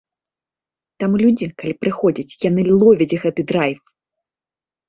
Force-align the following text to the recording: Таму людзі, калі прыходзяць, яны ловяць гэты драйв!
Таму 1.03 1.15
людзі, 1.23 1.49
калі 1.63 1.73
прыходзяць, 1.81 2.37
яны 2.49 2.61
ловяць 2.81 3.17
гэты 3.27 3.41
драйв! 3.53 3.79